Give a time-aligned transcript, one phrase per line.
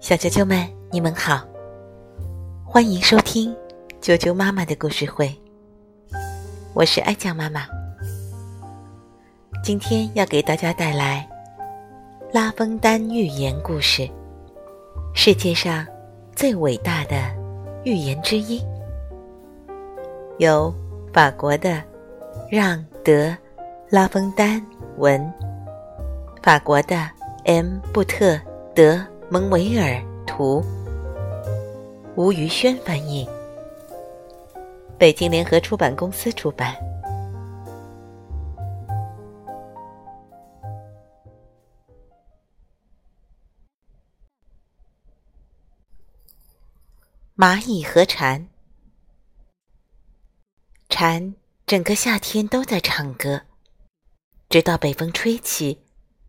[0.00, 1.44] 小啾啾们，你们好，
[2.64, 3.54] 欢迎收听
[4.00, 5.32] 啾啾妈妈的故事会。
[6.74, 7.66] 我是爱酱妈妈，
[9.62, 11.28] 今天要给大家带来
[12.32, 14.08] 拉封丹寓言故事——
[15.14, 15.86] 世界上
[16.34, 17.16] 最伟大的
[17.84, 18.60] 寓言之一，
[20.38, 20.74] 由
[21.12, 21.82] 法国的
[22.50, 23.12] 让·德·
[23.88, 24.60] 拉封丹
[24.98, 25.32] 文，
[26.42, 27.08] 法国的
[27.46, 27.78] M.
[27.92, 28.40] 布特
[28.74, 29.06] 德。
[29.28, 30.64] 蒙维尔图，
[32.14, 33.28] 吴于轩翻译，
[34.96, 36.76] 北京联合出版公司出版。
[47.36, 48.48] 蚂蚁和蝉，
[50.88, 51.34] 蝉
[51.66, 53.42] 整个夏天都在唱歌，
[54.48, 55.82] 直到北风吹起，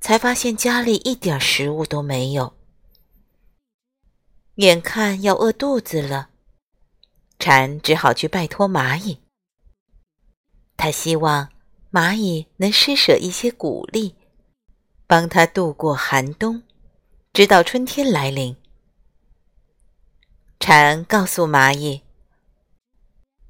[0.07, 2.53] 才发现家里一点食物都没有。
[4.55, 6.29] 眼看要饿肚子了，
[7.37, 9.20] 蝉只好去拜托蚂蚁。
[10.77, 11.49] 他希望
[11.91, 14.15] 蚂蚁能施舍一些谷粒，
[15.05, 16.63] 帮他度过寒冬，
[17.34, 18.55] 直到春天来临。
[20.57, 22.04] 蝉告诉蚂蚁：“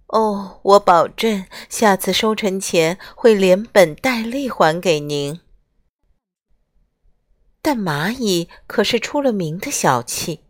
[0.10, 5.39] 哦，我保证下次收成前会连本带利还给您。”
[7.68, 10.46] 但蚂蚁可是出了名的小气。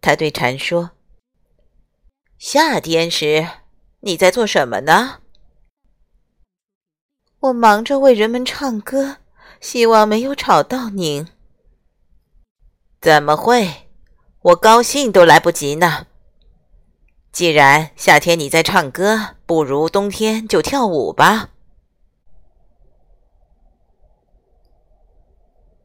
[0.00, 0.92] 他对蝉说
[2.40, 3.46] ：“夏天时，
[4.00, 5.18] 你在做什么呢
[7.40, 9.18] ？”“我忙着为人们唱歌，
[9.60, 11.28] 希望没有吵到您。
[13.02, 13.90] ”“怎么会？
[14.40, 16.06] 我高兴都来不及呢。
[17.30, 21.50] 既然夏天你在唱歌，不如冬天就跳舞吧。”